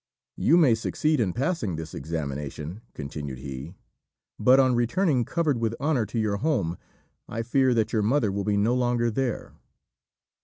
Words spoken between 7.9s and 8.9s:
your mother will be no